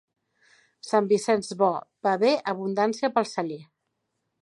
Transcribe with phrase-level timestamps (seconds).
[0.91, 1.69] Sant Vicenç bo,
[2.09, 3.63] va bé, abundància pel celler.